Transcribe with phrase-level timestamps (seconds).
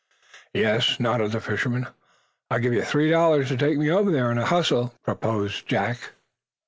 [0.55, 1.85] "Yep," nodded the fisherman.
[2.49, 6.13] "I'll give you three dollars to take me over there in a hustle," proposed Jack.